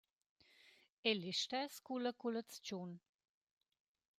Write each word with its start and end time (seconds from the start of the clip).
E 1.09 1.11
l’istess 1.19 1.73
culla 1.85 2.11
culazchun. 2.21 2.91